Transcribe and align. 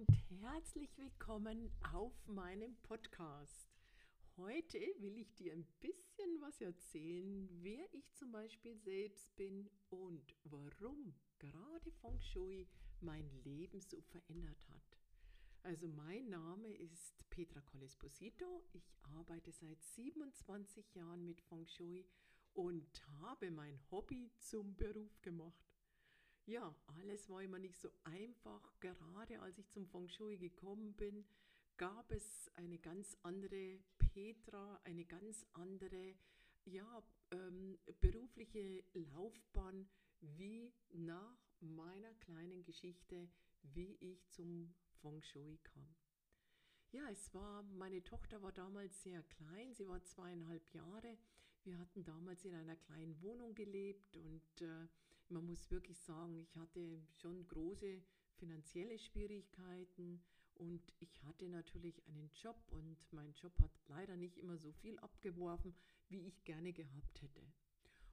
und 0.00 0.16
herzlich 0.40 0.96
willkommen 0.96 1.70
auf 1.92 2.14
meinem 2.26 2.74
Podcast. 2.84 3.68
Heute 4.38 4.78
will 4.98 5.18
ich 5.18 5.34
dir 5.34 5.52
ein 5.52 5.66
bisschen 5.78 6.40
was 6.40 6.58
erzählen, 6.62 7.46
wer 7.60 7.84
ich 7.92 8.10
zum 8.14 8.32
Beispiel 8.32 8.78
selbst 8.78 9.36
bin 9.36 9.68
und 9.90 10.34
warum 10.44 11.14
gerade 11.38 11.90
Feng 12.00 12.18
Shui 12.18 12.66
mein 13.02 13.28
Leben 13.44 13.82
so 13.82 14.00
verändert 14.00 14.66
hat. 14.70 14.98
Also 15.64 15.86
mein 15.86 16.30
Name 16.30 16.72
ist 16.78 17.28
Petra 17.28 17.60
Colesposito. 17.60 18.64
Ich 18.72 18.94
arbeite 19.02 19.52
seit 19.52 19.82
27 19.82 20.94
Jahren 20.94 21.26
mit 21.26 21.42
Feng 21.42 21.66
Shui 21.66 22.06
und 22.54 23.02
habe 23.20 23.50
mein 23.50 23.78
Hobby 23.90 24.30
zum 24.38 24.74
Beruf 24.76 25.20
gemacht. 25.20 25.69
Ja, 26.46 26.74
alles 26.98 27.28
war 27.28 27.42
immer 27.42 27.58
nicht 27.58 27.78
so 27.80 27.90
einfach. 28.04 28.72
Gerade 28.80 29.40
als 29.40 29.58
ich 29.58 29.70
zum 29.70 29.86
Feng 29.86 30.08
Shui 30.08 30.36
gekommen 30.36 30.94
bin, 30.94 31.24
gab 31.76 32.10
es 32.10 32.50
eine 32.56 32.78
ganz 32.78 33.16
andere 33.22 33.78
Petra, 33.98 34.80
eine 34.84 35.04
ganz 35.04 35.46
andere 35.52 36.14
ja, 36.64 37.02
ähm, 37.30 37.78
berufliche 38.00 38.84
Laufbahn, 38.94 39.88
wie 40.20 40.72
nach 40.92 41.38
meiner 41.60 42.12
kleinen 42.14 42.64
Geschichte, 42.64 43.28
wie 43.62 43.96
ich 44.00 44.28
zum 44.28 44.74
Feng 45.00 45.22
Shui 45.22 45.58
kam. 45.62 45.94
Ja, 46.92 47.08
es 47.10 47.32
war, 47.32 47.62
meine 47.62 48.02
Tochter 48.02 48.42
war 48.42 48.52
damals 48.52 49.02
sehr 49.02 49.22
klein, 49.22 49.72
sie 49.72 49.86
war 49.86 50.02
zweieinhalb 50.02 50.68
Jahre. 50.74 51.16
Wir 51.62 51.78
hatten 51.78 52.04
damals 52.04 52.44
in 52.44 52.54
einer 52.54 52.76
kleinen 52.76 53.20
Wohnung 53.22 53.54
gelebt 53.54 54.16
und 54.16 54.62
äh, 54.62 54.88
man 55.30 55.46
muss 55.46 55.70
wirklich 55.70 55.98
sagen, 55.98 56.36
ich 56.36 56.56
hatte 56.56 57.02
schon 57.20 57.46
große 57.48 58.02
finanzielle 58.36 58.98
Schwierigkeiten 58.98 60.22
und 60.54 60.92
ich 60.98 61.22
hatte 61.24 61.48
natürlich 61.48 62.06
einen 62.06 62.30
Job 62.34 62.56
und 62.70 62.98
mein 63.12 63.32
Job 63.34 63.58
hat 63.60 63.70
leider 63.88 64.16
nicht 64.16 64.36
immer 64.38 64.58
so 64.58 64.72
viel 64.72 64.98
abgeworfen, 64.98 65.74
wie 66.08 66.26
ich 66.26 66.44
gerne 66.44 66.72
gehabt 66.72 67.22
hätte. 67.22 67.40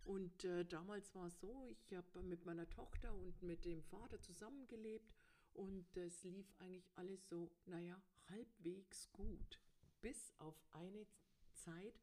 Und 0.04 0.46
äh, 0.46 0.64
damals 0.64 1.14
war 1.16 1.28
es 1.28 1.40
so, 1.40 1.66
ich 1.68 1.94
habe 1.94 2.24
mit 2.24 2.46
meiner 2.46 2.70
Tochter 2.70 3.14
und 3.14 3.42
mit 3.44 3.66
dem 3.66 3.84
Vater 3.84 4.22
zusammengelebt 4.22 5.14
und 5.54 5.98
es 5.98 6.24
lief 6.24 6.54
eigentlich 6.60 6.90
alles 6.96 7.28
so, 7.28 7.52
naja, 7.66 8.02
halbwegs 8.30 9.12
gut. 9.12 9.60
Bis 10.02 10.34
auf 10.38 10.56
eine 10.72 11.06
Zeit, 11.54 12.00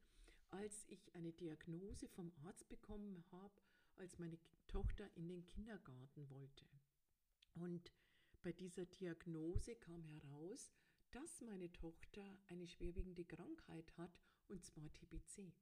als 0.51 0.85
ich 0.87 1.15
eine 1.15 1.31
Diagnose 1.31 2.07
vom 2.09 2.31
Arzt 2.43 2.67
bekommen 2.69 3.23
habe, 3.31 3.53
als 3.97 4.17
meine 4.19 4.37
Tochter 4.67 5.09
in 5.15 5.27
den 5.27 5.45
Kindergarten 5.45 6.29
wollte. 6.29 6.65
Und 7.55 7.91
bei 8.41 8.51
dieser 8.51 8.85
Diagnose 8.85 9.75
kam 9.75 10.03
heraus, 10.03 10.71
dass 11.11 11.41
meine 11.41 11.71
Tochter 11.71 12.37
eine 12.47 12.67
schwerwiegende 12.67 13.23
Krankheit 13.25 13.97
hat, 13.97 14.21
und 14.47 14.65
zwar 14.65 14.91
TBC. 14.93 15.53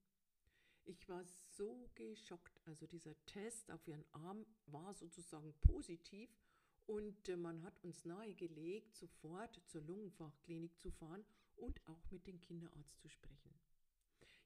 Ich 0.85 1.07
war 1.07 1.23
so 1.25 1.89
geschockt. 1.95 2.61
Also 2.65 2.87
dieser 2.87 3.15
Test 3.25 3.71
auf 3.71 3.87
ihren 3.87 4.05
Arm 4.11 4.45
war 4.65 4.93
sozusagen 4.93 5.53
positiv 5.61 6.29
und 6.85 7.29
äh, 7.29 7.37
man 7.37 7.63
hat 7.63 7.81
uns 7.83 8.03
nahegelegt, 8.03 8.95
sofort 8.95 9.61
zur 9.67 9.81
Lungenfachklinik 9.83 10.77
zu 10.79 10.91
fahren 10.91 11.23
und 11.55 11.79
auch 11.87 12.11
mit 12.11 12.27
dem 12.27 12.41
Kinderarzt 12.41 12.99
zu 12.99 13.07
sprechen. 13.07 13.53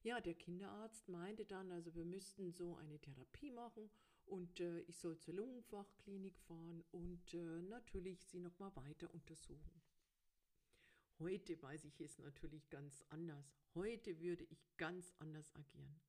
Ja, 0.07 0.21
der 0.21 0.35
Kinderarzt 0.35 1.09
meinte 1.09 1.43
dann, 1.43 1.69
also 1.69 1.93
wir 1.93 2.05
müssten 2.05 2.53
so 2.53 2.75
eine 2.75 2.97
Therapie 2.97 3.51
machen 3.51 3.89
und 4.25 4.61
äh, 4.61 4.79
ich 4.83 4.97
soll 4.99 5.17
zur 5.17 5.33
Lungenfachklinik 5.33 6.39
fahren 6.47 6.81
und 6.91 7.33
äh, 7.33 7.61
natürlich 7.63 8.23
sie 8.23 8.39
nochmal 8.39 8.73
weiter 8.77 9.13
untersuchen. 9.13 9.81
Heute 11.19 11.61
weiß 11.61 11.83
ich 11.83 11.99
es 11.99 12.19
natürlich 12.19 12.69
ganz 12.69 13.03
anders. 13.09 13.59
Heute 13.75 14.17
würde 14.21 14.45
ich 14.45 14.77
ganz 14.77 15.13
anders 15.19 15.53
agieren. 15.53 15.99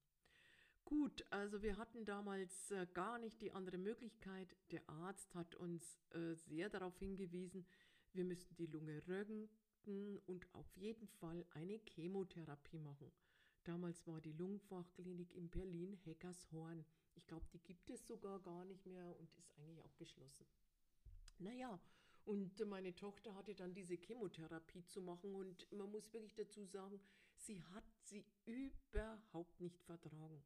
Gut, 0.84 1.26
also 1.30 1.60
wir 1.62 1.76
hatten 1.76 2.04
damals 2.04 2.70
äh, 2.70 2.86
gar 2.94 3.18
nicht 3.18 3.40
die 3.40 3.50
andere 3.50 3.78
Möglichkeit. 3.78 4.54
Der 4.70 4.88
Arzt 4.88 5.34
hat 5.34 5.56
uns 5.56 5.98
äh, 6.10 6.34
sehr 6.34 6.68
darauf 6.68 6.96
hingewiesen, 7.00 7.66
wir 8.12 8.22
müssten 8.22 8.54
die 8.54 8.66
Lunge 8.66 9.02
röntgen 9.08 10.18
und 10.26 10.46
auf 10.54 10.70
jeden 10.76 11.08
Fall 11.08 11.44
eine 11.50 11.80
Chemotherapie 11.96 12.78
machen. 12.78 13.10
Damals 13.68 14.06
war 14.06 14.18
die 14.22 14.32
Lungenfachklinik 14.32 15.34
in 15.34 15.50
Berlin 15.50 15.92
Heckershorn. 15.92 16.86
Ich 17.16 17.26
glaube, 17.26 17.44
die 17.52 17.58
gibt 17.58 17.90
es 17.90 18.06
sogar 18.06 18.40
gar 18.40 18.64
nicht 18.64 18.86
mehr 18.86 19.14
und 19.20 19.28
ist 19.36 19.52
eigentlich 19.58 19.82
auch 19.82 19.94
geschlossen. 19.98 20.46
Naja, 21.38 21.78
und 22.24 22.58
meine 22.66 22.94
Tochter 22.94 23.34
hatte 23.34 23.54
dann 23.54 23.74
diese 23.74 23.96
Chemotherapie 23.96 24.86
zu 24.86 25.02
machen 25.02 25.34
und 25.34 25.70
man 25.70 25.90
muss 25.90 26.10
wirklich 26.14 26.34
dazu 26.34 26.64
sagen, 26.64 26.98
sie 27.34 27.62
hat 27.74 27.84
sie 28.04 28.24
überhaupt 28.46 29.60
nicht 29.60 29.82
vertragen. 29.82 30.42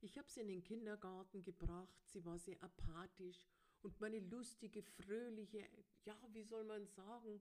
Ich 0.00 0.18
habe 0.18 0.28
sie 0.28 0.40
in 0.40 0.48
den 0.48 0.64
Kindergarten 0.64 1.44
gebracht, 1.44 1.94
sie 2.02 2.24
war 2.24 2.40
sehr 2.40 2.60
apathisch 2.64 3.46
und 3.82 4.00
meine 4.00 4.18
lustige, 4.18 4.82
fröhliche, 4.82 5.64
ja, 6.04 6.18
wie 6.32 6.42
soll 6.42 6.64
man 6.64 6.84
sagen, 6.88 7.40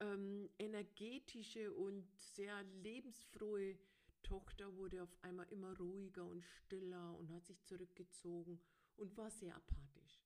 ähm, 0.00 0.50
energetische 0.58 1.72
und 1.72 2.06
sehr 2.18 2.62
lebensfrohe 2.82 3.78
Tochter 4.26 4.76
wurde 4.76 5.02
auf 5.02 5.16
einmal 5.22 5.46
immer 5.50 5.76
ruhiger 5.78 6.26
und 6.26 6.44
stiller 6.44 7.16
und 7.16 7.30
hat 7.30 7.46
sich 7.46 7.62
zurückgezogen 7.62 8.60
und 8.96 9.16
war 9.16 9.30
sehr 9.30 9.54
apathisch. 9.54 10.20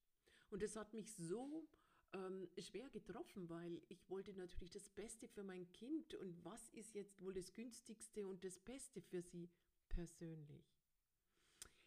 Und 0.48 0.62
das 0.62 0.74
hat 0.74 0.94
mich 0.94 1.14
so 1.14 1.68
ähm, 2.14 2.48
schwer 2.58 2.88
getroffen, 2.88 3.48
weil 3.48 3.82
ich 3.88 4.08
wollte 4.08 4.32
natürlich 4.32 4.70
das 4.70 4.88
Beste 4.88 5.28
für 5.28 5.42
mein 5.42 5.70
Kind 5.72 6.14
und 6.14 6.44
was 6.44 6.68
ist 6.70 6.94
jetzt 6.94 7.20
wohl 7.20 7.34
das 7.34 7.52
günstigste 7.54 8.26
und 8.26 8.42
das 8.42 8.58
Beste 8.58 9.02
für 9.02 9.22
sie 9.22 9.50
persönlich. 9.88 10.80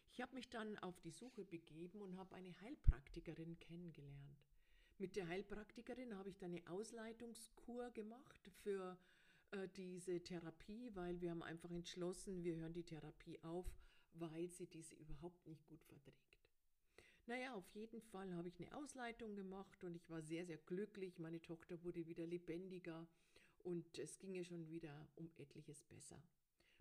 Ich 0.06 0.20
habe 0.20 0.34
mich 0.36 0.48
dann 0.48 0.78
auf 0.78 1.00
die 1.00 1.10
Suche 1.10 1.44
begeben 1.44 2.00
und 2.00 2.16
habe 2.16 2.36
eine 2.36 2.58
Heilpraktikerin 2.60 3.58
kennengelernt. 3.58 4.44
Mit 4.98 5.16
der 5.16 5.26
Heilpraktikerin 5.26 6.16
habe 6.16 6.30
ich 6.30 6.38
dann 6.38 6.52
eine 6.52 6.70
Ausleitungskur 6.70 7.90
gemacht 7.90 8.48
für 8.62 8.96
äh, 9.50 9.68
diese 9.76 10.22
Therapie, 10.22 10.90
weil 10.94 11.20
wir 11.20 11.30
haben 11.30 11.42
einfach 11.42 11.70
entschlossen, 11.70 12.42
wir 12.42 12.56
hören 12.56 12.72
die 12.72 12.84
Therapie 12.84 13.42
auf, 13.42 13.66
weil 14.14 14.48
sie 14.48 14.66
diese 14.66 14.94
überhaupt 14.94 15.46
nicht 15.46 15.66
gut 15.66 15.82
verträgt. 15.84 16.38
Naja, 17.26 17.54
auf 17.54 17.68
jeden 17.74 18.02
Fall 18.02 18.34
habe 18.34 18.48
ich 18.48 18.60
eine 18.60 18.76
Ausleitung 18.76 19.34
gemacht 19.34 19.82
und 19.82 19.96
ich 19.96 20.10
war 20.10 20.22
sehr, 20.22 20.44
sehr 20.44 20.58
glücklich. 20.58 21.18
Meine 21.18 21.40
Tochter 21.40 21.82
wurde 21.82 22.06
wieder 22.06 22.26
lebendiger 22.26 23.06
und 23.62 23.98
es 23.98 24.18
ging 24.18 24.34
ihr 24.34 24.44
schon 24.44 24.68
wieder 24.68 25.08
um 25.16 25.30
etliches 25.36 25.82
besser. 25.84 26.22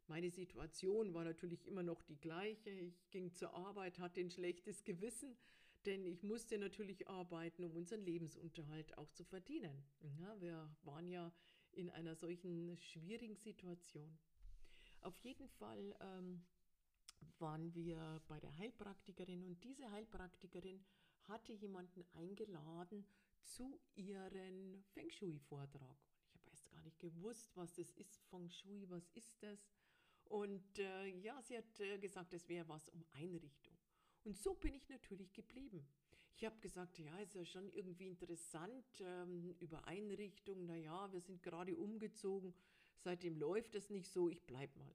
Meine 0.07 0.29
Situation 0.29 1.13
war 1.13 1.23
natürlich 1.23 1.65
immer 1.65 1.81
noch 1.81 2.01
die 2.01 2.19
gleiche. 2.19 2.69
Ich 2.69 3.09
ging 3.09 3.33
zur 3.33 3.53
Arbeit, 3.53 3.99
hatte 3.99 4.19
ein 4.19 4.29
schlechtes 4.29 4.83
Gewissen, 4.83 5.37
denn 5.85 6.05
ich 6.05 6.23
musste 6.23 6.57
natürlich 6.57 7.07
arbeiten, 7.07 7.63
um 7.63 7.75
unseren 7.77 8.01
Lebensunterhalt 8.01 8.97
auch 8.97 9.09
zu 9.11 9.23
verdienen. 9.23 9.85
Ja, 10.19 10.41
wir 10.41 10.75
waren 10.83 11.07
ja 11.07 11.31
in 11.75 11.89
einer 11.89 12.15
solchen 12.15 12.77
schwierigen 12.77 13.35
Situation. 13.35 14.17
Auf 15.01 15.17
jeden 15.19 15.47
Fall 15.49 15.95
ähm, 15.99 16.45
waren 17.39 17.73
wir 17.73 18.21
bei 18.27 18.39
der 18.39 18.55
Heilpraktikerin 18.57 19.43
und 19.43 19.63
diese 19.63 19.89
Heilpraktikerin 19.91 20.83
hatte 21.27 21.53
jemanden 21.53 22.05
eingeladen 22.13 23.05
zu 23.43 23.79
ihren 23.95 24.83
Feng 24.93 25.09
Shui-Vortrag. 25.09 25.97
Ich 26.25 26.33
habe 26.35 26.49
erst 26.49 26.69
gar 26.69 26.81
nicht 26.81 26.99
gewusst, 26.99 27.55
was 27.55 27.73
das 27.73 27.91
ist, 27.91 28.23
Feng 28.29 28.49
Shui, 28.49 28.89
was 28.89 29.09
ist 29.09 29.41
das? 29.43 29.59
Und 30.25 30.79
äh, 30.79 31.07
ja, 31.19 31.41
sie 31.41 31.57
hat 31.57 31.79
äh, 31.79 31.97
gesagt, 31.99 32.33
es 32.33 32.47
wäre 32.47 32.67
was 32.67 32.87
um 32.89 33.05
Einrichtung. 33.13 33.77
Und 34.23 34.37
so 34.37 34.53
bin 34.55 34.73
ich 34.73 34.87
natürlich 34.87 35.33
geblieben. 35.33 35.85
Ich 36.35 36.45
habe 36.45 36.59
gesagt, 36.59 36.97
ja, 36.97 37.17
ist 37.19 37.35
ja 37.35 37.45
schon 37.45 37.69
irgendwie 37.69 38.07
interessant 38.07 38.85
ähm, 39.01 39.55
über 39.59 39.85
Einrichtung. 39.85 40.65
Naja, 40.65 41.11
wir 41.11 41.21
sind 41.21 41.43
gerade 41.43 41.75
umgezogen, 41.75 42.53
seitdem 42.97 43.37
läuft 43.37 43.75
es 43.75 43.89
nicht 43.89 44.11
so, 44.11 44.29
ich 44.29 44.41
bleib 44.45 44.75
mal. 44.75 44.93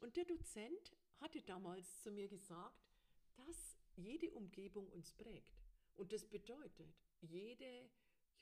Und 0.00 0.16
der 0.16 0.24
Dozent 0.24 0.92
hatte 1.18 1.42
damals 1.42 2.02
zu 2.02 2.10
mir 2.10 2.28
gesagt, 2.28 2.90
dass 3.36 3.76
jede 3.96 4.30
Umgebung 4.32 4.88
uns 4.88 5.12
prägt. 5.12 5.60
Und 5.96 6.12
das 6.12 6.24
bedeutet, 6.26 6.94
jede 7.20 7.90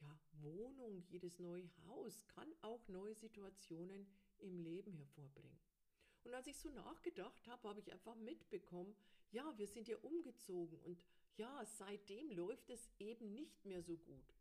ja, 0.00 0.19
Wohnung, 0.41 1.03
jedes 1.09 1.38
neue 1.38 1.69
Haus 1.87 2.26
kann 2.29 2.53
auch 2.62 2.87
neue 2.88 3.15
Situationen 3.15 4.06
im 4.38 4.59
Leben 4.59 4.93
hervorbringen. 4.93 5.59
Und 6.25 6.35
als 6.35 6.47
ich 6.47 6.56
so 6.56 6.70
nachgedacht 6.70 7.47
habe, 7.49 7.69
habe 7.69 7.81
ich 7.81 7.93
einfach 7.93 8.15
mitbekommen, 8.17 8.94
ja, 9.31 9.56
wir 9.59 9.67
sind 9.67 9.88
ja 9.88 9.97
umgezogen 9.99 10.79
und 10.81 11.05
ja, 11.38 11.64
seitdem 11.64 12.31
läuft 12.32 12.69
es 12.69 12.90
eben 12.99 13.32
nicht 13.32 13.64
mehr 13.64 13.82
so 13.82 13.96
gut. 13.96 14.35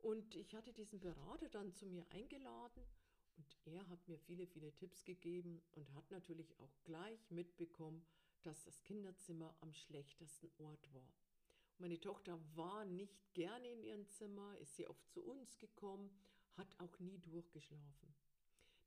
Und 0.00 0.34
ich 0.34 0.54
hatte 0.54 0.72
diesen 0.72 1.00
Berater 1.00 1.48
dann 1.48 1.72
zu 1.72 1.86
mir 1.86 2.04
eingeladen 2.10 2.82
und 3.36 3.56
er 3.64 3.88
hat 3.88 4.06
mir 4.08 4.18
viele, 4.18 4.46
viele 4.46 4.72
Tipps 4.74 5.04
gegeben 5.04 5.62
und 5.72 5.92
hat 5.94 6.10
natürlich 6.10 6.58
auch 6.58 6.72
gleich 6.84 7.30
mitbekommen, 7.30 8.04
dass 8.42 8.64
das 8.64 8.82
Kinderzimmer 8.82 9.54
am 9.60 9.72
schlechtesten 9.72 10.50
Ort 10.58 10.92
war. 10.92 11.08
Meine 11.78 12.00
Tochter 12.00 12.38
war 12.54 12.84
nicht 12.84 13.34
gerne 13.34 13.68
in 13.70 13.82
ihrem 13.82 14.08
Zimmer, 14.08 14.56
ist 14.58 14.74
sie 14.76 14.86
oft 14.86 15.08
zu 15.10 15.22
uns 15.22 15.58
gekommen, 15.58 16.10
hat 16.56 16.68
auch 16.78 16.98
nie 16.98 17.18
durchgeschlafen. 17.18 18.14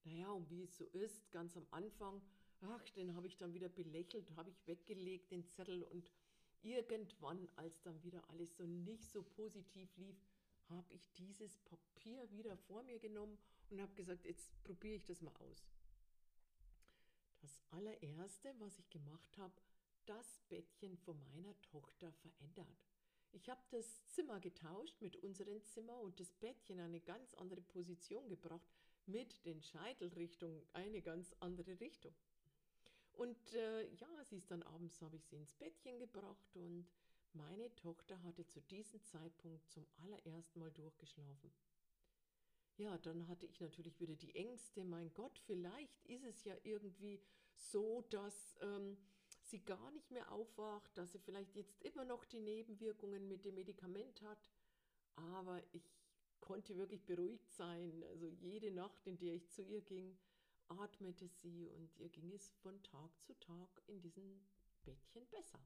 Naja, 0.04 0.32
und 0.32 0.50
wie 0.50 0.64
es 0.64 0.76
so 0.76 0.86
ist, 0.88 1.32
ganz 1.32 1.56
am 1.56 1.68
Anfang, 1.72 2.22
ach, 2.62 2.90
den 2.92 3.16
habe 3.16 3.28
ich 3.28 3.38
dann 3.38 3.54
wieder 3.54 3.70
belächelt, 3.70 4.36
habe 4.36 4.50
ich 4.50 4.68
weggelegt, 4.68 5.32
den 5.32 5.48
Zettel. 5.48 5.84
Und 5.84 6.12
irgendwann, 6.64 7.48
als 7.56 7.82
dann 7.82 8.02
wieder 8.04 8.22
alles 8.30 8.56
so 8.56 8.66
nicht 8.66 9.10
so 9.10 9.24
positiv 9.24 9.96
lief, 9.98 10.16
habe 10.70 10.94
ich 10.94 11.12
dieses 11.14 11.58
Papier 11.60 12.30
wieder 12.32 12.56
vor 12.58 12.84
mir 12.84 13.00
genommen 13.00 13.38
und 13.70 13.82
habe 13.82 13.94
gesagt, 13.94 14.26
jetzt 14.26 14.52
probiere 14.64 14.96
ich 14.96 15.06
das 15.06 15.22
mal 15.22 15.36
aus. 15.38 15.66
Das 17.42 17.62
allererste, 17.72 18.54
was 18.60 18.78
ich 18.78 18.90
gemacht 18.90 19.38
habe, 19.38 19.54
das 20.06 20.40
Bettchen 20.50 20.98
von 20.98 21.20
meiner 21.32 21.60
Tochter 21.62 22.12
verändert. 22.14 22.86
Ich 23.34 23.50
habe 23.50 23.62
das 23.72 24.06
Zimmer 24.08 24.40
getauscht 24.40 25.02
mit 25.02 25.16
unserem 25.18 25.64
Zimmer 25.66 26.00
und 26.02 26.20
das 26.20 26.34
Bettchen 26.34 26.80
in 26.80 26.86
eine 26.86 27.00
ganz 27.00 27.34
andere 27.36 27.62
Position 27.62 28.28
gebracht, 28.28 28.68
mit 29.06 29.46
den 29.46 29.62
Scheitelrichtungen 29.62 30.62
eine 30.74 31.02
ganz 31.02 31.34
andere 31.40 31.80
Richtung. 31.80 32.14
Und 33.14 33.54
äh, 33.54 33.88
ja, 33.96 34.24
sie 34.24 34.38
ist 34.38 34.50
dann 34.52 34.64
abends, 34.64 35.02
habe 35.02 35.16
ich 35.18 35.26
sie 35.26 35.36
ins 35.36 35.54
Bettchen 35.54 36.00
gebracht 36.00 36.56
und 36.56 36.88
meine 37.34 37.74
Tochter 37.76 38.22
hatte 38.24 38.46
zu 38.48 38.62
diesem 38.62 39.04
Zeitpunkt 39.04 39.70
zum 39.70 39.86
allerersten 39.98 40.60
Mal 40.60 40.72
durchgeschlafen. 40.72 41.52
Ja, 42.78 42.98
dann 42.98 43.28
hatte 43.28 43.46
ich 43.46 43.60
natürlich 43.60 44.00
wieder 44.00 44.16
die 44.16 44.36
Ängste, 44.36 44.84
mein 44.84 45.14
Gott, 45.14 45.38
vielleicht 45.46 46.04
ist 46.06 46.24
es 46.24 46.44
ja 46.44 46.56
irgendwie 46.64 47.22
so, 47.54 48.02
dass 48.10 48.56
ähm, 48.62 48.98
sie 49.44 49.64
gar 49.64 49.92
nicht 49.92 50.10
mehr 50.12 50.32
aufwacht, 50.32 50.98
dass 50.98 51.12
sie 51.12 51.20
vielleicht 51.20 51.56
jetzt 51.56 51.80
immer 51.82 52.06
noch 52.06 52.26
die 52.26 52.40
Nebenwirkungen 52.40 53.28
mit 53.28 53.46
dem 53.46 53.56
Medikament 53.56 54.22
hat. 54.22 54.50
Aber 55.16 55.62
ich 55.74 55.92
konnte 56.40 56.76
wirklich 56.76 57.06
beruhigt 57.06 57.52
sein. 57.52 58.04
Also 58.10 58.28
jede 58.28 58.72
Nacht, 58.72 59.06
in 59.06 59.18
der 59.18 59.36
ich 59.36 59.50
zu 59.50 59.62
ihr 59.62 59.82
ging, 59.82 60.18
atmete 60.80 61.28
sie 61.28 61.70
und 61.70 61.98
ihr 61.98 62.10
ging 62.10 62.32
es 62.34 62.50
von 62.62 62.82
Tag 62.84 63.12
zu 63.22 63.34
Tag 63.40 63.70
in 63.88 64.02
diesem 64.02 64.46
Bettchen 64.84 65.28
besser. 65.28 65.60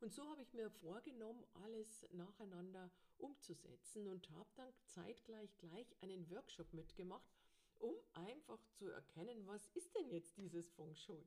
Und 0.00 0.12
so 0.12 0.28
habe 0.28 0.42
ich 0.42 0.52
mir 0.52 0.70
vorgenommen, 0.70 1.44
alles 1.54 2.06
nacheinander 2.12 2.90
umzusetzen 3.18 4.06
und 4.06 4.28
habe 4.30 4.50
dann 4.54 4.72
zeitgleich 4.84 5.56
gleich 5.56 5.96
einen 6.02 6.28
Workshop 6.30 6.72
mitgemacht, 6.74 7.32
um 7.78 7.94
einfach 8.12 8.62
zu 8.72 8.88
erkennen, 8.88 9.46
was 9.46 9.68
ist 9.68 9.94
denn 9.94 10.08
jetzt 10.10 10.36
dieses 10.36 10.70
Feng 10.72 10.94
Shui. 10.94 11.24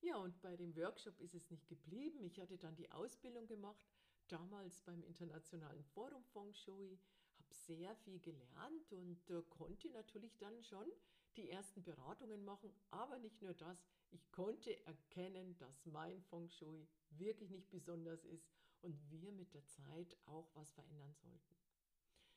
Ja, 0.00 0.16
und 0.16 0.40
bei 0.42 0.56
dem 0.56 0.74
Workshop 0.76 1.20
ist 1.20 1.34
es 1.34 1.50
nicht 1.50 1.68
geblieben. 1.68 2.24
Ich 2.24 2.40
hatte 2.40 2.58
dann 2.58 2.74
die 2.74 2.90
Ausbildung 2.90 3.46
gemacht, 3.46 3.86
damals 4.26 4.80
beim 4.80 5.02
Internationalen 5.04 5.84
Forum 5.84 6.24
Feng 6.32 6.52
Shui, 6.52 6.98
habe 7.38 7.54
sehr 7.54 7.94
viel 7.96 8.18
gelernt 8.18 8.92
und 8.92 9.30
äh, 9.30 9.42
konnte 9.48 9.88
natürlich 9.90 10.36
dann 10.38 10.60
schon 10.64 10.90
die 11.36 11.50
ersten 11.50 11.82
Beratungen 11.82 12.44
machen, 12.44 12.72
aber 12.90 13.18
nicht 13.18 13.40
nur 13.42 13.54
das, 13.54 13.78
ich 14.10 14.30
konnte 14.30 14.84
erkennen, 14.86 15.56
dass 15.58 15.86
mein 15.86 16.20
Feng 16.22 16.48
Shui 16.48 16.86
wirklich 17.10 17.50
nicht 17.50 17.70
besonders 17.70 18.24
ist 18.24 18.50
und 18.82 18.98
wir 19.10 19.32
mit 19.32 19.54
der 19.54 19.66
Zeit 19.66 20.16
auch 20.26 20.50
was 20.54 20.70
verändern 20.72 21.14
sollten. 21.14 21.56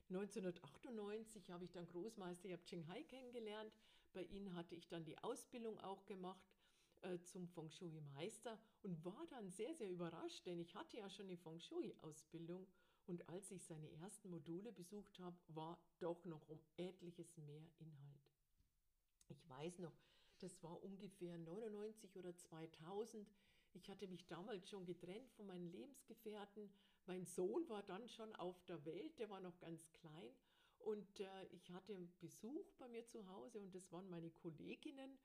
1998 0.09 1.49
habe 1.49 1.65
ich 1.65 1.71
dann 1.71 1.87
Großmeister 1.87 2.49
Yap 2.49 2.63
Ching 2.65 2.87
Hai 2.87 3.03
kennengelernt. 3.03 3.73
Bei 4.13 4.23
ihnen 4.23 4.55
hatte 4.55 4.75
ich 4.75 4.87
dann 4.87 5.03
die 5.03 5.17
Ausbildung 5.17 5.79
auch 5.79 6.05
gemacht 6.05 6.45
äh, 7.01 7.19
zum 7.23 7.47
Feng 7.47 7.69
Shui-Meister 7.69 8.59
und 8.83 9.03
war 9.03 9.25
dann 9.31 9.49
sehr, 9.51 9.73
sehr 9.73 9.89
überrascht, 9.89 10.45
denn 10.45 10.59
ich 10.59 10.75
hatte 10.75 10.97
ja 10.97 11.09
schon 11.09 11.25
eine 11.27 11.37
Feng 11.37 11.59
Shui-Ausbildung 11.59 12.67
und 13.07 13.27
als 13.29 13.51
ich 13.51 13.63
seine 13.63 13.91
ersten 13.91 14.29
Module 14.29 14.71
besucht 14.71 15.19
habe, 15.19 15.37
war 15.47 15.77
doch 15.99 16.23
noch 16.25 16.47
um 16.47 16.59
etliches 16.77 17.35
mehr 17.37 17.67
Inhalt. 17.79 18.14
Ich 19.27 19.47
weiß 19.49 19.79
noch, 19.79 19.93
das 20.39 20.61
war 20.63 20.81
ungefähr 20.83 21.37
99 21.37 22.15
oder 22.17 22.35
2000. 22.35 23.27
Ich 23.73 23.89
hatte 23.89 24.07
mich 24.07 24.25
damals 24.27 24.69
schon 24.69 24.85
getrennt 24.85 25.31
von 25.31 25.47
meinen 25.47 25.71
Lebensgefährten. 25.71 26.69
Mein 27.05 27.25
Sohn 27.25 27.67
war 27.69 27.83
dann 27.83 28.07
schon 28.07 28.33
auf 28.35 28.63
der 28.65 28.83
Welt, 28.85 29.19
der 29.19 29.29
war 29.29 29.39
noch 29.39 29.57
ganz 29.59 29.91
klein. 29.93 30.35
Und 30.79 31.19
äh, 31.19 31.45
ich 31.51 31.71
hatte 31.71 32.07
Besuch 32.19 32.71
bei 32.77 32.87
mir 32.87 33.05
zu 33.07 33.27
Hause 33.27 33.59
und 33.59 33.73
das 33.73 33.91
waren 33.91 34.09
meine 34.09 34.29
Kolleginnen 34.29 35.17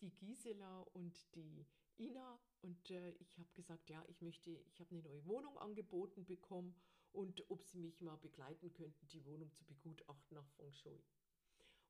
die 0.00 0.10
Gisela 0.10 0.82
und 0.94 1.34
die 1.34 1.66
Ina. 1.98 2.38
Und 2.62 2.90
äh, 2.90 3.10
ich 3.18 3.38
habe 3.38 3.48
gesagt, 3.54 3.88
ja, 3.90 4.04
ich 4.08 4.20
möchte, 4.20 4.50
ich 4.50 4.80
habe 4.80 4.90
eine 4.90 5.02
neue 5.02 5.24
Wohnung 5.26 5.58
angeboten 5.58 6.24
bekommen 6.24 6.74
und 7.12 7.48
ob 7.50 7.64
sie 7.64 7.78
mich 7.78 8.00
mal 8.00 8.16
begleiten 8.16 8.72
könnten, 8.72 9.06
die 9.08 9.24
Wohnung 9.24 9.52
zu 9.52 9.64
begutachten 9.64 10.36
nach 10.36 10.48
Feng 10.50 10.72
Shui. 10.72 11.02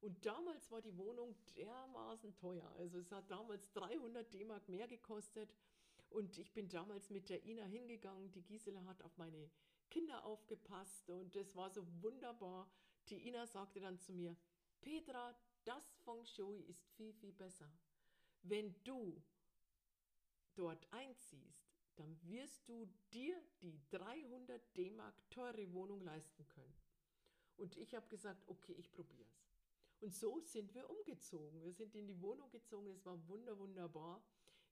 Und 0.01 0.25
damals 0.25 0.71
war 0.71 0.81
die 0.81 0.97
Wohnung 0.97 1.35
dermaßen 1.57 2.35
teuer. 2.37 2.71
Also 2.79 2.99
es 2.99 3.11
hat 3.11 3.31
damals 3.31 3.73
300 3.73 4.33
D-Mark 4.33 4.69
mehr 4.69 4.87
gekostet. 4.87 5.55
Und 6.11 6.39
ich 6.39 6.53
bin 6.53 6.69
damals 6.69 7.11
mit 7.11 7.29
der 7.29 7.45
Ina 7.45 7.65
hingegangen. 7.65 8.31
Die 8.33 8.43
Gisela 8.43 8.85
hat 8.85 9.03
auf 9.03 9.17
meine 9.19 9.51
Kinder 9.91 10.25
aufgepasst 10.25 11.11
und 11.11 11.35
es 11.37 11.55
war 11.57 11.71
so 11.71 11.85
wunderbar. 12.03 12.71
Die 13.09 13.27
Ina 13.27 13.47
sagte 13.47 13.81
dann 13.81 13.99
zu 13.99 14.13
mir, 14.13 14.37
Petra, 14.81 15.35
das 15.65 15.97
Feng 16.05 16.25
Shui 16.25 16.61
ist 16.61 16.87
viel, 16.97 17.13
viel 17.15 17.33
besser. 17.33 17.71
Wenn 18.43 18.75
du 18.85 19.21
dort 20.55 20.87
einziehst, 20.93 21.69
dann 21.97 22.17
wirst 22.23 22.69
du 22.69 22.87
dir 23.13 23.43
die 23.61 23.81
300 23.91 24.77
D-Mark 24.77 25.15
teure 25.31 25.73
Wohnung 25.73 26.01
leisten 26.01 26.47
können. 26.49 26.75
Und 27.57 27.77
ich 27.77 27.95
habe 27.95 28.07
gesagt, 28.09 28.47
okay, 28.47 28.75
ich 28.79 28.93
probiere 28.93 29.29
es. 29.29 29.48
Und 30.01 30.15
so 30.15 30.41
sind 30.41 30.75
wir 30.75 30.89
umgezogen. 30.89 31.63
Wir 31.63 31.73
sind 31.73 31.95
in 31.95 32.07
die 32.07 32.21
Wohnung 32.21 32.51
gezogen. 32.51 32.89
Es 32.91 33.05
war 33.05 33.19
wunder, 33.29 33.59
wunderbar. 33.59 34.23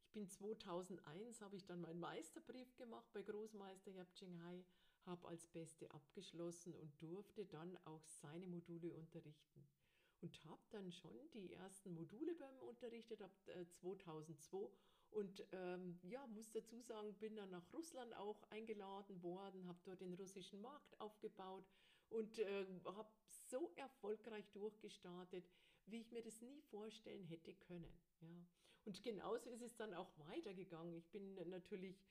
Ich 0.04 0.12
bin 0.12 0.28
2001, 0.28 1.40
habe 1.40 1.56
ich 1.56 1.66
dann 1.66 1.80
meinen 1.80 2.00
Meisterbrief 2.00 2.76
gemacht 2.76 3.06
bei 3.12 3.22
Großmeister 3.22 3.90
Yap 3.90 4.14
Ching 4.14 4.42
Hai, 4.44 4.64
habe 5.04 5.26
als 5.28 5.46
Beste 5.46 5.90
abgeschlossen 5.90 6.74
und 6.74 7.02
durfte 7.02 7.44
dann 7.44 7.76
auch 7.84 8.06
seine 8.06 8.46
Module 8.46 8.92
unterrichten 8.92 9.66
und 10.20 10.44
habe 10.46 10.62
dann 10.70 10.90
schon 10.92 11.18
die 11.34 11.52
ersten 11.52 11.92
Module 11.92 12.34
beim 12.34 12.58
unterrichtet 12.60 13.20
ab 13.22 13.32
äh, 13.48 13.66
2002 13.68 14.70
und 15.10 15.46
ähm, 15.52 15.98
ja, 16.02 16.26
muss 16.26 16.50
dazu 16.50 16.80
sagen, 16.80 17.14
bin 17.14 17.36
dann 17.36 17.50
nach 17.50 17.72
Russland 17.72 18.14
auch 18.16 18.42
eingeladen 18.50 19.22
worden, 19.22 19.66
habe 19.66 19.78
dort 19.84 20.00
den 20.00 20.14
russischen 20.14 20.60
Markt 20.60 21.00
aufgebaut 21.00 21.64
und 22.10 22.38
äh, 22.38 22.66
habe 22.84 23.08
so 23.48 23.72
erfolgreich 23.76 24.48
durchgestartet, 24.52 25.48
wie 25.86 26.00
ich 26.00 26.10
mir 26.12 26.22
das 26.22 26.40
nie 26.42 26.60
vorstellen 26.62 27.24
hätte 27.24 27.54
können. 27.54 27.98
Ja. 28.20 28.28
Und 28.84 29.02
genauso 29.02 29.50
ist 29.50 29.62
es 29.62 29.76
dann 29.76 29.94
auch 29.94 30.10
weitergegangen. 30.28 30.94
Ich 30.96 31.08
bin 31.10 31.34
natürlich 31.48 32.04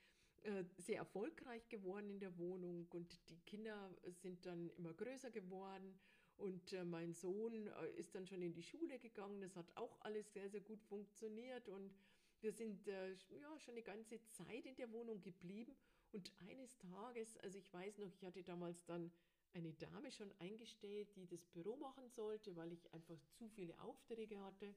äh, 0.44 0.64
sehr 0.78 0.98
erfolgreich 0.98 1.68
geworden 1.70 2.10
in 2.10 2.20
der 2.20 2.38
Wohnung 2.38 2.88
und 2.92 3.30
die 3.30 3.40
Kinder 3.42 3.96
sind 4.22 4.46
dann 4.46 4.70
immer 4.78 4.94
größer 4.94 5.32
geworden 5.32 5.98
und 6.38 6.74
äh, 6.74 6.84
mein 6.84 7.14
Sohn 7.14 7.68
äh, 7.68 7.90
ist 7.98 8.14
dann 8.14 8.28
schon 8.28 8.42
in 8.42 8.54
die 8.54 8.64
Schule 8.64 9.00
gegangen. 9.00 9.42
Das 9.42 9.56
hat 9.56 9.72
auch 9.76 10.00
alles 10.02 10.34
sehr, 10.34 10.50
sehr 10.50 10.62
gut 10.62 10.84
funktioniert. 10.84 11.70
Und 11.70 11.94
wir 12.42 12.52
sind 12.52 12.86
ja, 12.86 13.16
schon 13.58 13.74
eine 13.74 13.84
ganze 13.84 14.20
Zeit 14.32 14.66
in 14.66 14.76
der 14.76 14.92
Wohnung 14.92 15.22
geblieben. 15.22 15.76
Und 16.12 16.32
eines 16.50 16.78
Tages, 16.78 17.38
also 17.38 17.58
ich 17.58 17.74
weiß 17.74 17.98
noch, 18.00 18.12
ich 18.14 18.24
hatte 18.24 18.44
damals 18.44 18.84
dann 18.86 19.12
eine 19.56 19.74
Dame 19.74 20.12
schon 20.12 20.32
eingestellt, 20.40 21.16
die 21.16 21.26
das 21.26 21.46
Büro 21.46 21.78
machen 21.78 22.10
sollte, 22.10 22.56
weil 22.56 22.74
ich 22.74 22.94
einfach 22.94 23.18
zu 23.32 23.48
viele 23.48 23.80
Aufträge 23.80 24.40
hatte. 24.42 24.76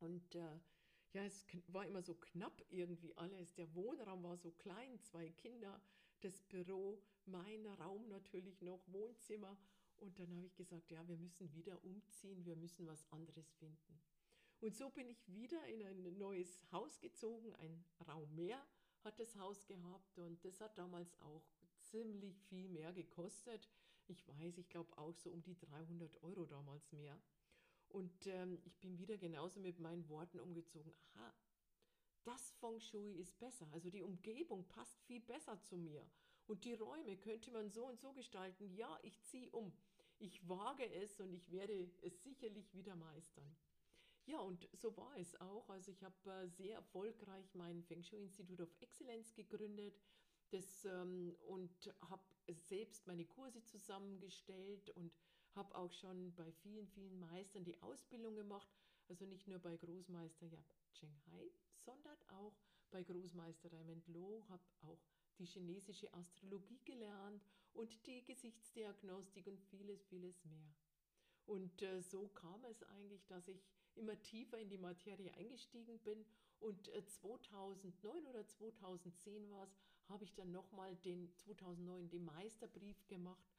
Und 0.00 0.34
äh, 0.34 0.60
ja, 1.14 1.24
es 1.24 1.46
war 1.68 1.86
immer 1.86 2.02
so 2.02 2.14
knapp 2.14 2.62
irgendwie 2.70 3.16
alles. 3.16 3.54
Der 3.54 3.74
Wohnraum 3.74 4.22
war 4.22 4.36
so 4.36 4.50
klein, 4.52 5.00
zwei 5.00 5.30
Kinder, 5.30 5.80
das 6.20 6.42
Büro, 6.42 7.02
mein 7.24 7.66
Raum 7.66 8.08
natürlich 8.08 8.60
noch, 8.60 8.80
Wohnzimmer. 8.88 9.56
Und 9.96 10.18
dann 10.18 10.34
habe 10.36 10.46
ich 10.46 10.54
gesagt, 10.54 10.90
ja, 10.90 11.06
wir 11.08 11.16
müssen 11.16 11.50
wieder 11.54 11.82
umziehen, 11.82 12.44
wir 12.44 12.56
müssen 12.56 12.86
was 12.86 13.10
anderes 13.10 13.50
finden. 13.54 13.98
Und 14.60 14.76
so 14.76 14.90
bin 14.90 15.08
ich 15.08 15.26
wieder 15.34 15.66
in 15.68 15.82
ein 15.82 16.18
neues 16.18 16.60
Haus 16.70 17.00
gezogen, 17.00 17.54
ein 17.54 17.84
Raum 18.06 18.34
mehr 18.34 18.62
hat 19.06 19.18
das 19.20 19.36
Haus 19.36 19.66
gehabt 19.66 20.18
und 20.18 20.44
das 20.44 20.60
hat 20.60 20.76
damals 20.76 21.18
auch 21.20 21.44
ziemlich 21.80 22.42
viel 22.42 22.68
mehr 22.68 22.92
gekostet. 22.92 23.70
Ich 24.08 24.26
weiß, 24.26 24.58
ich 24.58 24.68
glaube 24.68 24.98
auch 24.98 25.14
so 25.14 25.30
um 25.30 25.42
die 25.42 25.56
300 25.56 26.22
Euro 26.22 26.44
damals 26.44 26.92
mehr. 26.92 27.18
Und 27.88 28.26
ähm, 28.26 28.58
ich 28.64 28.78
bin 28.80 28.98
wieder 28.98 29.16
genauso 29.16 29.60
mit 29.60 29.78
meinen 29.78 30.08
Worten 30.08 30.40
umgezogen. 30.40 30.92
Aha, 31.14 31.34
das 32.24 32.50
Feng 32.58 32.80
Shui 32.80 33.12
ist 33.12 33.38
besser. 33.38 33.68
Also 33.72 33.88
die 33.88 34.02
Umgebung 34.02 34.66
passt 34.66 35.00
viel 35.04 35.20
besser 35.20 35.60
zu 35.62 35.76
mir. 35.76 36.04
Und 36.48 36.64
die 36.64 36.74
Räume 36.74 37.16
könnte 37.16 37.52
man 37.52 37.70
so 37.70 37.86
und 37.86 38.00
so 38.00 38.12
gestalten. 38.12 38.74
Ja, 38.74 38.98
ich 39.04 39.22
ziehe 39.22 39.50
um. 39.52 39.72
Ich 40.18 40.48
wage 40.48 40.92
es 40.92 41.20
und 41.20 41.32
ich 41.32 41.50
werde 41.52 41.88
es 42.02 42.22
sicherlich 42.24 42.74
wieder 42.74 42.96
meistern. 42.96 43.56
Ja, 44.26 44.40
und 44.40 44.68
so 44.72 44.96
war 44.96 45.16
es 45.18 45.40
auch. 45.40 45.68
Also 45.70 45.92
ich 45.92 46.02
habe 46.02 46.30
äh, 46.30 46.48
sehr 46.48 46.74
erfolgreich 46.74 47.54
mein 47.54 47.82
Feng 47.84 48.02
Shui 48.02 48.22
Institute 48.22 48.62
of 48.62 48.74
Excellence 48.80 49.32
gegründet 49.34 50.00
das, 50.50 50.84
ähm, 50.84 51.36
und 51.46 51.94
habe 52.00 52.24
selbst 52.58 53.06
meine 53.06 53.24
Kurse 53.24 53.62
zusammengestellt 53.64 54.90
und 54.90 55.12
habe 55.54 55.74
auch 55.76 55.92
schon 55.92 56.34
bei 56.34 56.50
vielen, 56.52 56.88
vielen 56.88 57.18
Meistern 57.20 57.64
die 57.64 57.80
Ausbildung 57.82 58.34
gemacht. 58.34 58.68
Also 59.08 59.26
nicht 59.26 59.46
nur 59.46 59.60
bei 59.60 59.76
Großmeister 59.76 60.46
Yap 60.46 60.74
Cheng 60.92 61.16
Hai, 61.30 61.52
sondern 61.78 62.18
auch 62.28 62.58
bei 62.90 63.04
Großmeister 63.04 63.72
Raymond 63.72 64.08
Loh, 64.08 64.44
habe 64.48 64.64
auch 64.80 65.00
die 65.38 65.46
chinesische 65.46 66.12
Astrologie 66.12 66.80
gelernt 66.84 67.44
und 67.74 68.06
die 68.06 68.24
Gesichtsdiagnostik 68.24 69.46
und 69.46 69.60
vieles, 69.60 70.04
vieles 70.06 70.44
mehr. 70.44 70.74
Und 71.44 71.82
äh, 71.82 72.00
so 72.00 72.28
kam 72.28 72.64
es 72.64 72.82
eigentlich, 72.82 73.24
dass 73.26 73.46
ich 73.46 73.68
immer 73.96 74.20
tiefer 74.22 74.58
in 74.58 74.68
die 74.68 74.78
Materie 74.78 75.32
eingestiegen 75.34 75.98
bin. 76.00 76.24
Und 76.60 76.88
äh, 76.88 77.04
2009 77.04 78.26
oder 78.26 78.46
2010 78.46 79.50
war 79.50 79.64
es, 79.64 79.76
habe 80.08 80.24
ich 80.24 80.34
dann 80.34 80.52
nochmal 80.52 80.94
den 80.96 81.32
2009 81.34 82.08
den 82.10 82.24
Meisterbrief 82.24 83.06
gemacht 83.08 83.56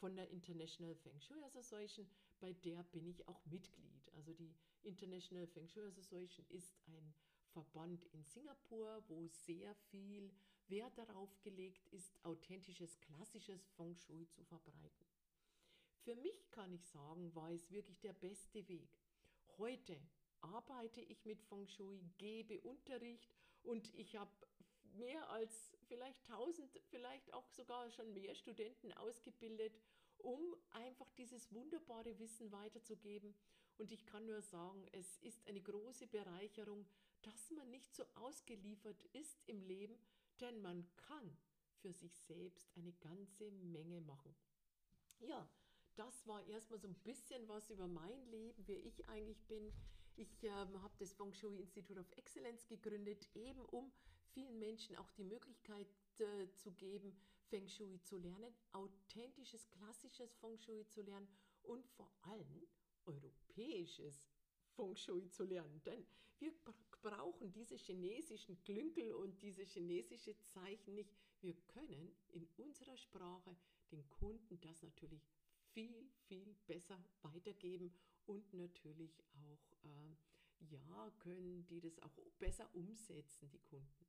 von 0.00 0.16
der 0.16 0.30
International 0.30 0.94
Feng 0.94 1.20
Shui 1.20 1.42
Association, 1.44 2.08
bei 2.40 2.54
der 2.54 2.82
bin 2.84 3.06
ich 3.06 3.28
auch 3.28 3.44
Mitglied. 3.44 4.10
Also 4.14 4.32
die 4.32 4.54
International 4.82 5.46
Feng 5.46 5.68
Shui 5.68 5.84
Association 5.86 6.46
ist 6.48 6.74
ein 6.86 7.14
Verband 7.52 8.06
in 8.06 8.24
Singapur, 8.24 9.04
wo 9.08 9.26
sehr 9.26 9.74
viel 9.90 10.32
Wert 10.68 10.96
darauf 10.96 11.38
gelegt 11.42 11.86
ist, 11.88 12.14
authentisches, 12.24 12.98
klassisches 13.00 13.68
Feng 13.76 13.94
Shui 13.96 14.26
zu 14.28 14.42
verbreiten. 14.44 15.06
Für 16.02 16.14
mich 16.16 16.50
kann 16.50 16.72
ich 16.72 16.86
sagen, 16.86 17.34
war 17.34 17.50
es 17.50 17.70
wirklich 17.70 18.00
der 18.00 18.14
beste 18.14 18.66
Weg. 18.68 18.88
Heute 19.60 20.00
arbeite 20.40 21.02
ich 21.02 21.26
mit 21.26 21.42
Feng 21.42 21.68
Shui, 21.68 22.00
gebe 22.16 22.62
Unterricht 22.62 23.36
und 23.62 23.94
ich 23.94 24.16
habe 24.16 24.30
mehr 24.94 25.28
als 25.28 25.76
vielleicht 25.86 26.18
1000, 26.30 26.80
vielleicht 26.88 27.30
auch 27.34 27.46
sogar 27.50 27.90
schon 27.90 28.10
mehr 28.14 28.34
Studenten 28.34 28.90
ausgebildet, 28.94 29.78
um 30.16 30.56
einfach 30.70 31.10
dieses 31.10 31.52
wunderbare 31.52 32.18
Wissen 32.18 32.50
weiterzugeben. 32.52 33.34
Und 33.76 33.92
ich 33.92 34.06
kann 34.06 34.24
nur 34.24 34.40
sagen, 34.40 34.86
es 34.92 35.18
ist 35.18 35.46
eine 35.46 35.60
große 35.60 36.06
Bereicherung, 36.06 36.86
dass 37.20 37.50
man 37.50 37.68
nicht 37.68 37.94
so 37.94 38.04
ausgeliefert 38.14 39.04
ist 39.12 39.46
im 39.46 39.60
Leben, 39.60 39.98
denn 40.40 40.62
man 40.62 40.88
kann 40.96 41.36
für 41.82 41.92
sich 41.92 42.16
selbst 42.16 42.66
eine 42.76 42.94
ganze 42.94 43.50
Menge 43.50 44.00
machen. 44.00 44.34
Ja, 45.18 45.46
das 46.00 46.26
war 46.26 46.42
erstmal 46.46 46.78
so 46.78 46.88
ein 46.88 46.94
bisschen 47.04 47.46
was 47.46 47.68
über 47.68 47.86
mein 47.86 48.24
Leben, 48.30 48.66
wie 48.66 48.72
ich 48.88 49.06
eigentlich 49.06 49.44
bin. 49.44 49.70
Ich 50.16 50.42
ähm, 50.44 50.80
habe 50.82 50.94
das 50.98 51.12
Feng 51.12 51.30
Shui 51.34 51.58
Institute 51.58 52.00
of 52.00 52.10
Excellence 52.16 52.66
gegründet, 52.66 53.28
eben 53.34 53.60
um 53.66 53.92
vielen 54.32 54.58
Menschen 54.58 54.96
auch 54.96 55.10
die 55.10 55.24
Möglichkeit 55.24 55.86
äh, 56.18 56.50
zu 56.54 56.72
geben, 56.72 57.14
Feng 57.50 57.68
Shui 57.68 58.00
zu 58.00 58.16
lernen, 58.16 58.54
authentisches, 58.72 59.68
klassisches 59.68 60.34
Feng 60.36 60.56
Shui 60.56 60.86
zu 60.86 61.02
lernen 61.02 61.28
und 61.64 61.86
vor 61.86 62.10
allem 62.22 62.66
europäisches 63.04 64.26
Feng 64.76 64.96
Shui 64.96 65.28
zu 65.28 65.44
lernen. 65.44 65.82
Denn 65.84 66.06
wir 66.38 66.54
brauchen 67.02 67.52
diese 67.52 67.76
chinesischen 67.76 68.58
Klünkel 68.62 69.12
und 69.12 69.42
diese 69.42 69.64
chinesische 69.64 70.34
Zeichen 70.46 70.94
nicht. 70.94 71.14
Wir 71.42 71.54
können 71.68 72.16
in 72.28 72.48
unserer 72.56 72.96
Sprache 72.96 73.54
den 73.90 74.08
Kunden 74.08 74.58
das 74.62 74.82
natürlich 74.82 75.28
viel, 75.72 76.10
viel 76.26 76.54
besser 76.66 77.02
weitergeben 77.22 77.92
und 78.26 78.52
natürlich 78.52 79.22
auch, 79.32 79.72
äh, 79.84 80.16
ja, 80.70 81.10
können 81.18 81.66
die 81.66 81.80
das 81.80 81.98
auch 82.00 82.16
besser 82.38 82.68
umsetzen, 82.74 83.50
die 83.50 83.60
Kunden. 83.60 84.06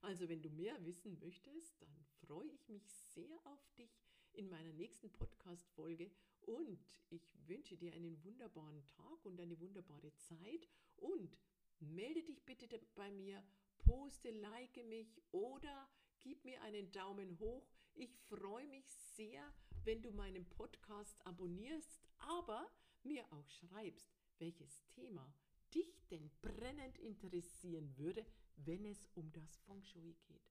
Also 0.00 0.28
wenn 0.28 0.42
du 0.42 0.50
mehr 0.50 0.84
wissen 0.84 1.18
möchtest, 1.20 1.80
dann 1.80 2.04
freue 2.26 2.50
ich 2.50 2.68
mich 2.68 2.84
sehr 2.88 3.38
auf 3.46 3.70
dich 3.74 4.02
in 4.32 4.48
meiner 4.48 4.72
nächsten 4.72 5.10
Podcast-Folge 5.12 6.10
und 6.42 6.84
ich 7.10 7.30
wünsche 7.46 7.76
dir 7.76 7.92
einen 7.92 8.22
wunderbaren 8.24 8.84
Tag 8.88 9.24
und 9.24 9.40
eine 9.40 9.60
wunderbare 9.60 10.12
Zeit 10.16 10.68
und 10.96 11.38
melde 11.78 12.22
dich 12.22 12.44
bitte 12.44 12.68
bei 12.94 13.10
mir, 13.10 13.42
poste, 13.78 14.30
like 14.30 14.76
mich 14.86 15.20
oder 15.30 15.88
gib 16.20 16.44
mir 16.44 16.60
einen 16.62 16.90
Daumen 16.92 17.38
hoch. 17.38 17.66
Ich 17.94 18.16
freue 18.28 18.66
mich 18.66 18.86
sehr, 19.16 19.42
wenn 19.84 20.02
du 20.02 20.10
meinen 20.12 20.48
Podcast 20.48 21.24
abonnierst, 21.26 22.00
aber 22.18 22.70
mir 23.02 23.24
auch 23.32 23.48
schreibst, 23.48 24.08
welches 24.38 24.84
Thema 24.86 25.34
dich 25.74 26.06
denn 26.08 26.30
brennend 26.40 26.98
interessieren 26.98 27.96
würde, 27.96 28.24
wenn 28.56 28.84
es 28.84 29.08
um 29.14 29.30
das 29.32 29.56
Feng 29.66 29.82
Shui 29.82 30.16
geht. 30.26 30.50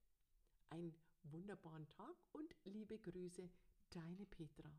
Einen 0.70 0.94
wunderbaren 1.24 1.88
Tag 1.88 2.16
und 2.32 2.54
liebe 2.64 2.98
Grüße, 2.98 3.48
deine 3.90 4.26
Petra. 4.26 4.72